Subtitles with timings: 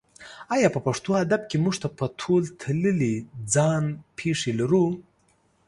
[0.55, 3.15] ایا په پښتو ادب کې موږ په تول تللې
[3.53, 3.83] ځان
[4.17, 4.85] پېښې لرو؟